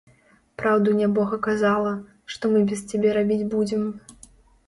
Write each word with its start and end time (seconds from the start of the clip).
Праўду 0.61 0.93
нябога 1.01 1.37
казала, 1.47 1.91
што 2.35 2.51
мы 2.53 2.59
без 2.71 2.81
цябе 2.93 3.09
рабіць 3.19 3.49
будзем. 3.55 3.85